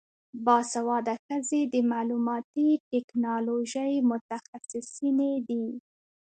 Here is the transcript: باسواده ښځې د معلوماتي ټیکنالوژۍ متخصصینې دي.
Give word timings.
باسواده 0.45 1.13
ښځې 1.25 1.61
د 1.73 1.75
معلوماتي 1.91 2.69
ټیکنالوژۍ 2.91 3.93
متخصصینې 4.09 5.33
دي. 5.47 5.65